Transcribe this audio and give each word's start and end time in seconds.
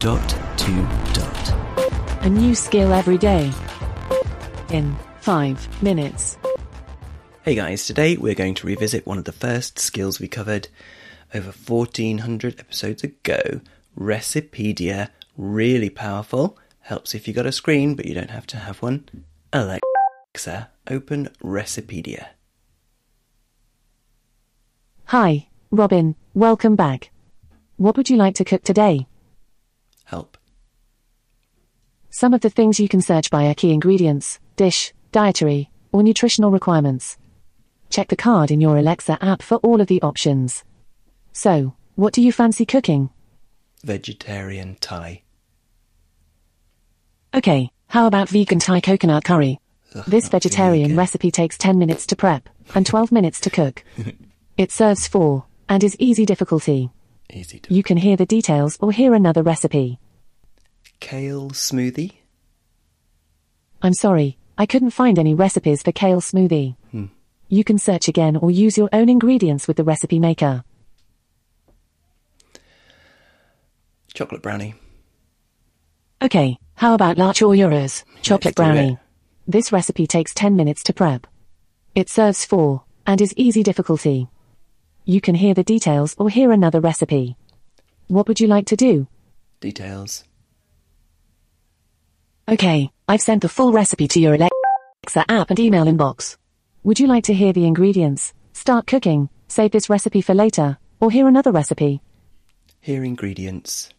Dot 0.00 0.30
to 0.56 0.72
dot. 1.12 2.24
A 2.24 2.30
new 2.30 2.54
skill 2.54 2.94
every 2.94 3.18
day. 3.18 3.52
In 4.70 4.96
5 5.20 5.82
minutes. 5.82 6.38
Hey 7.42 7.54
guys, 7.54 7.84
today 7.84 8.16
we're 8.16 8.34
going 8.34 8.54
to 8.54 8.66
revisit 8.66 9.06
one 9.06 9.18
of 9.18 9.24
the 9.24 9.32
first 9.32 9.78
skills 9.78 10.18
we 10.18 10.26
covered 10.26 10.68
over 11.34 11.50
1400 11.50 12.58
episodes 12.58 13.04
ago 13.04 13.60
Recipedia. 13.94 15.10
Really 15.36 15.90
powerful. 15.90 16.56
Helps 16.80 17.14
if 17.14 17.28
you 17.28 17.34
got 17.34 17.44
a 17.44 17.52
screen, 17.52 17.94
but 17.94 18.06
you 18.06 18.14
don't 18.14 18.30
have 18.30 18.46
to 18.46 18.56
have 18.56 18.80
one. 18.80 19.06
Alexa, 19.52 20.70
open 20.88 21.28
Recipedia. 21.44 22.28
Hi, 25.08 25.48
Robin, 25.70 26.16
welcome 26.32 26.74
back. 26.74 27.10
What 27.76 27.98
would 27.98 28.08
you 28.08 28.16
like 28.16 28.36
to 28.36 28.46
cook 28.46 28.64
today? 28.64 29.06
Help. 30.10 30.36
Some 32.10 32.34
of 32.34 32.40
the 32.40 32.50
things 32.50 32.80
you 32.80 32.88
can 32.88 33.00
search 33.00 33.30
by 33.30 33.46
are 33.46 33.54
key 33.54 33.72
ingredients, 33.72 34.40
dish, 34.56 34.92
dietary, 35.12 35.70
or 35.92 36.02
nutritional 36.02 36.50
requirements. 36.50 37.16
Check 37.90 38.08
the 38.08 38.16
card 38.16 38.50
in 38.50 38.60
your 38.60 38.76
Alexa 38.76 39.18
app 39.24 39.40
for 39.40 39.58
all 39.58 39.80
of 39.80 39.86
the 39.86 40.02
options. 40.02 40.64
So, 41.32 41.74
what 41.94 42.12
do 42.12 42.22
you 42.22 42.32
fancy 42.32 42.66
cooking? 42.66 43.10
Vegetarian 43.84 44.76
Thai. 44.80 45.22
Okay, 47.32 47.70
how 47.86 48.08
about 48.08 48.28
vegan 48.28 48.58
Thai 48.58 48.80
coconut 48.80 49.22
curry? 49.22 49.60
Ugh, 49.94 50.04
This 50.08 50.28
vegetarian 50.28 50.96
recipe 50.96 51.30
takes 51.30 51.56
10 51.56 51.78
minutes 51.78 52.04
to 52.06 52.16
prep 52.16 52.48
and 52.74 52.84
12 52.84 53.12
minutes 53.12 53.40
to 53.42 53.50
cook. 53.50 53.84
It 54.56 54.72
serves 54.72 55.08
four 55.08 55.44
and 55.70 55.82
is 55.82 55.96
easy 55.98 56.26
difficulty. 56.26 56.90
Easy 57.32 57.58
to. 57.60 57.74
You 57.74 57.82
can 57.82 57.96
hear 57.96 58.16
the 58.16 58.26
details 58.26 58.78
or 58.80 58.92
hear 58.92 59.14
another 59.14 59.42
recipe. 59.42 59.98
Kale 61.00 61.50
smoothie. 61.50 62.12
I'm 63.82 63.94
sorry, 63.94 64.36
I 64.58 64.66
couldn't 64.66 64.90
find 64.90 65.18
any 65.18 65.34
recipes 65.34 65.82
for 65.82 65.92
kale 65.92 66.20
smoothie. 66.20 66.76
Hmm. 66.90 67.06
You 67.48 67.64
can 67.64 67.78
search 67.78 68.08
again 68.08 68.36
or 68.36 68.50
use 68.50 68.76
your 68.76 68.90
own 68.92 69.08
ingredients 69.08 69.66
with 69.66 69.76
the 69.76 69.84
recipe 69.84 70.18
maker. 70.18 70.64
Chocolate 74.12 74.42
brownie. 74.42 74.74
Okay, 76.22 76.58
how 76.74 76.94
about 76.94 77.16
La 77.16 77.32
Chorura's 77.32 78.04
chocolate 78.20 78.54
do 78.54 78.62
brownie? 78.62 78.98
This 79.46 79.72
recipe 79.72 80.06
takes 80.06 80.34
10 80.34 80.54
minutes 80.54 80.82
to 80.84 80.92
prep. 80.92 81.26
It 81.94 82.08
serves 82.10 82.44
four 82.44 82.84
and 83.06 83.20
is 83.20 83.32
easy 83.36 83.62
difficulty. 83.62 84.28
You 85.10 85.20
can 85.20 85.34
hear 85.34 85.54
the 85.54 85.64
details 85.64 86.14
or 86.18 86.30
hear 86.30 86.52
another 86.52 86.78
recipe. 86.78 87.36
What 88.06 88.28
would 88.28 88.38
you 88.38 88.46
like 88.46 88.66
to 88.66 88.76
do? 88.76 89.08
Details. 89.58 90.22
Okay, 92.48 92.92
I've 93.08 93.20
sent 93.20 93.42
the 93.42 93.48
full 93.48 93.72
recipe 93.72 94.06
to 94.06 94.20
your 94.20 94.34
Alexa 94.34 95.24
app 95.28 95.50
and 95.50 95.58
email 95.58 95.86
inbox. 95.86 96.36
Would 96.84 97.00
you 97.00 97.08
like 97.08 97.24
to 97.24 97.34
hear 97.34 97.52
the 97.52 97.66
ingredients, 97.66 98.32
start 98.52 98.86
cooking, 98.86 99.28
save 99.48 99.72
this 99.72 99.90
recipe 99.90 100.20
for 100.20 100.32
later, 100.32 100.78
or 101.00 101.10
hear 101.10 101.26
another 101.26 101.50
recipe? 101.50 102.00
Here 102.80 103.02
ingredients. 103.02 103.90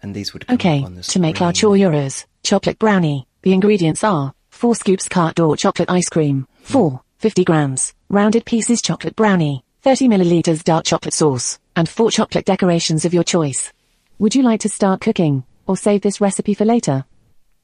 And 0.00 0.14
these 0.14 0.32
would 0.32 0.46
come 0.46 0.54
Okay, 0.54 0.84
on 0.84 0.94
the 0.94 1.02
to 1.02 1.18
make 1.18 1.40
La 1.40 1.50
screen. 1.50 2.24
Chocolate 2.44 2.78
brownie, 2.78 3.26
the 3.42 3.52
ingredients 3.52 4.04
are 4.04 4.32
4 4.50 4.76
scoops 4.76 5.08
carte 5.08 5.34
d'or 5.34 5.56
chocolate 5.56 5.90
ice 5.90 6.08
cream, 6.08 6.46
4, 6.62 7.02
50 7.18 7.42
grams, 7.42 7.94
rounded 8.08 8.44
pieces 8.44 8.80
chocolate 8.80 9.16
brownie, 9.16 9.64
30 9.82 10.08
milliliters 10.08 10.62
dark 10.62 10.84
chocolate 10.84 11.14
sauce, 11.14 11.58
and 11.74 11.88
4 11.88 12.10
chocolate 12.10 12.44
decorations 12.44 13.04
of 13.04 13.14
your 13.14 13.24
choice. 13.24 13.72
Would 14.18 14.34
you 14.34 14.42
like 14.42 14.60
to 14.60 14.68
start 14.68 15.00
cooking, 15.00 15.44
or 15.66 15.76
save 15.76 16.02
this 16.02 16.20
recipe 16.20 16.52
for 16.54 16.64
later? 16.66 17.04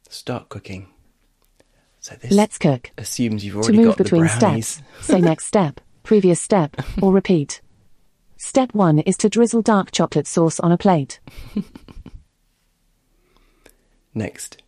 Start 0.09 0.49
cooking. 0.49 0.89
So 2.01 2.15
this 2.15 2.31
Let's 2.33 2.57
cook. 2.59 2.91
assumes 2.97 3.45
you've 3.45 3.55
To 3.55 3.61
already 3.61 3.79
move 3.79 3.87
got 3.89 3.99
the 3.99 4.05
brownies. 4.05 4.67
steps, 4.69 4.83
say 5.07 5.21
next 5.21 5.47
step, 5.53 5.81
previous 6.05 6.41
step, 6.41 6.77
or 7.03 7.13
repeat. 7.13 7.61
Step 8.39 8.73
1 8.75 9.01
is 9.01 9.17
to 9.19 9.29
drizzle 9.29 9.61
dark 9.63 9.91
chocolate 9.91 10.27
sauce 10.27 10.61
on 10.61 10.71
a 10.73 10.79
plate. 10.79 11.21
Next. 14.15 14.63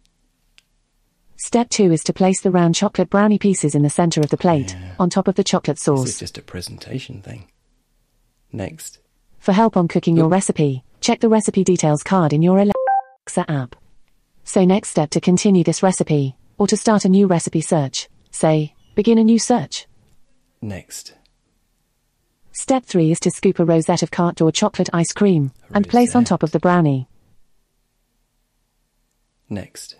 Step 1.40 1.68
2 1.70 1.92
is 1.92 2.02
to 2.02 2.12
place 2.12 2.40
the 2.40 2.50
round 2.50 2.74
chocolate 2.74 3.08
brownie 3.08 3.38
pieces 3.38 3.76
in 3.76 3.82
the 3.82 3.88
center 3.90 4.20
of 4.20 4.28
the 4.28 4.36
plate, 4.36 4.74
Yeah. 4.74 4.94
on 4.98 5.08
top 5.08 5.28
of 5.28 5.36
the 5.36 5.44
chocolate 5.44 5.78
sauce. 5.78 6.00
This 6.04 6.14
is 6.14 6.18
just 6.18 6.38
a 6.38 6.42
presentation 6.42 7.22
thing. 7.22 7.46
Next. 8.52 8.98
For 9.38 9.52
help 9.52 9.76
on 9.76 9.86
cooking 9.86 10.16
your 10.16 10.28
recipe, 10.28 10.82
check 11.00 11.20
the 11.20 11.28
recipe 11.28 11.62
details 11.62 12.02
card 12.02 12.32
in 12.32 12.42
your 12.42 12.58
Alexa 12.58 13.48
app. 13.48 13.76
So 14.42 14.64
next 14.64 14.88
step 14.88 15.10
to 15.10 15.20
continue 15.20 15.62
this 15.62 15.80
recipe, 15.80 16.36
or 16.58 16.66
to 16.66 16.76
start 16.76 17.04
a 17.04 17.08
new 17.08 17.28
recipe 17.28 17.60
search, 17.60 18.08
say, 18.32 18.74
begin 18.96 19.16
a 19.18 19.22
new 19.24 19.38
search. 19.38 19.86
Next. 20.60 21.14
Step 22.50 22.84
3 22.84 23.12
is 23.12 23.20
to 23.20 23.30
scoop 23.30 23.60
a 23.60 23.64
rosette 23.64 24.02
of 24.02 24.10
carte 24.10 24.38
d'or 24.38 24.50
chocolate 24.50 24.90
ice 24.92 25.12
cream, 25.12 25.52
and 25.70 25.88
place 25.88 26.16
on 26.16 26.24
top 26.24 26.42
of 26.42 26.50
the 26.50 26.58
brownie. 26.58 27.06
Next. 29.48 29.94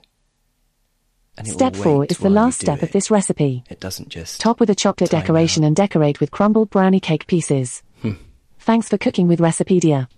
It 1.40 1.46
Step 1.46 1.76
4 1.76 2.06
is 2.06 2.18
the 2.18 2.30
last 2.30 2.60
step 2.60 2.82
of 2.82 2.92
this 2.92 3.10
recipe. 3.10 3.64
It 3.70 3.80
doesn't 3.80 4.08
just. 4.08 4.40
Top 4.40 4.58
with 4.60 4.70
a 4.70 4.74
chocolate 4.74 5.10
decoration 5.10 5.62
out. 5.62 5.68
and 5.68 5.76
decorate 5.76 6.20
with 6.20 6.30
crumbled 6.30 6.70
brownie 6.70 7.00
cake 7.00 7.26
pieces. 7.26 7.82
Hmm. 8.02 8.12
Thanks 8.58 8.88
for 8.88 8.98
cooking 8.98 9.28
with 9.28 9.38
Recipedia. 9.38 10.08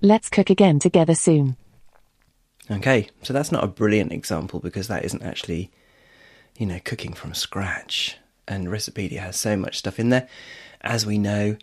Let's 0.00 0.28
cook 0.28 0.50
again 0.50 0.78
together 0.78 1.14
soon. 1.14 1.56
Okay, 2.70 3.08
so 3.22 3.32
that's 3.32 3.52
not 3.52 3.64
a 3.64 3.68
brilliant 3.68 4.12
example 4.12 4.60
because 4.60 4.88
that 4.88 5.04
isn't 5.04 5.22
actually, 5.22 5.70
you 6.56 6.66
know, 6.66 6.80
cooking 6.84 7.12
from 7.12 7.34
scratch. 7.34 8.16
And 8.48 8.68
Recipedia 8.68 9.20
has 9.20 9.36
so 9.36 9.56
much 9.56 9.78
stuff 9.78 9.98
in 9.98 10.08
there. 10.08 10.28
As 10.80 11.04
we 11.04 11.18
know, 11.18 11.56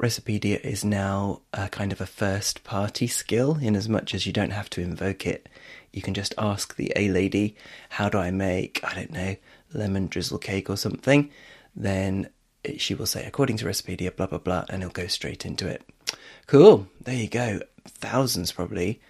Recipedia 0.00 0.60
is 0.60 0.84
now 0.84 1.42
a 1.52 1.68
kind 1.68 1.92
of 1.92 2.00
a 2.00 2.06
first 2.06 2.64
party 2.64 3.06
skill 3.06 3.58
in 3.60 3.76
as 3.76 3.88
much 3.88 4.14
as 4.14 4.26
you 4.26 4.32
don't 4.32 4.50
have 4.50 4.68
to 4.70 4.80
invoke 4.80 5.26
it. 5.26 5.48
You 5.92 6.02
can 6.02 6.14
just 6.14 6.34
ask 6.38 6.74
the 6.74 6.92
A 6.96 7.08
lady, 7.08 7.54
how 7.90 8.08
do 8.08 8.18
I 8.18 8.30
make, 8.30 8.80
I 8.82 8.94
don't 8.94 9.12
know, 9.12 9.36
lemon 9.72 10.08
drizzle 10.08 10.38
cake 10.38 10.68
or 10.68 10.76
something? 10.76 11.30
Then 11.76 12.30
she 12.78 12.94
will 12.94 13.06
say, 13.06 13.24
according 13.24 13.58
to 13.58 13.64
Recipedia, 13.64 14.14
blah, 14.14 14.26
blah, 14.26 14.38
blah, 14.38 14.64
and 14.68 14.82
it'll 14.82 14.92
go 14.92 15.06
straight 15.06 15.44
into 15.44 15.68
it. 15.68 15.82
Cool, 16.46 16.88
there 17.00 17.16
you 17.16 17.28
go. 17.28 17.60
Thousands 17.86 18.52
probably 18.52 19.00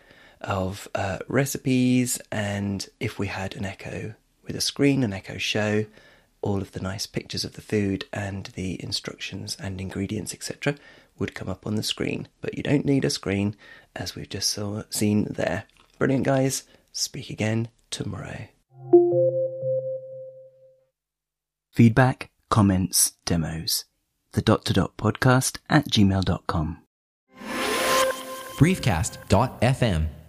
of 0.40 0.88
uh, 0.94 1.18
recipes, 1.28 2.20
and 2.30 2.86
if 2.98 3.18
we 3.18 3.28
had 3.28 3.54
an 3.54 3.64
Echo 3.64 4.14
with 4.44 4.56
a 4.56 4.60
screen, 4.60 5.04
an 5.04 5.12
Echo 5.12 5.38
show, 5.38 5.86
all 6.42 6.60
of 6.60 6.72
the 6.72 6.80
nice 6.80 7.06
pictures 7.06 7.44
of 7.44 7.54
the 7.54 7.62
food 7.62 8.04
and 8.12 8.46
the 8.54 8.82
instructions 8.82 9.56
and 9.60 9.80
ingredients, 9.80 10.34
etc., 10.34 10.76
would 11.18 11.34
come 11.34 11.48
up 11.48 11.66
on 11.66 11.76
the 11.76 11.82
screen. 11.82 12.28
But 12.40 12.56
you 12.56 12.62
don't 12.62 12.84
need 12.84 13.04
a 13.04 13.10
screen, 13.10 13.56
as 13.94 14.14
we've 14.14 14.28
just 14.28 14.50
saw, 14.50 14.82
seen 14.90 15.26
there. 15.30 15.64
Brilliant, 15.98 16.24
guys. 16.24 16.64
Speak 16.92 17.30
again 17.30 17.68
tomorrow. 17.90 18.48
Feedback, 21.70 22.30
comments, 22.50 23.12
demos. 23.24 23.84
The 24.32 24.42
dot 24.42 24.64
to 24.66 24.72
dot 24.72 24.96
podcast 24.96 25.58
at 25.70 25.88
gmail.com. 25.88 26.78
briefcast.fm 28.58 30.21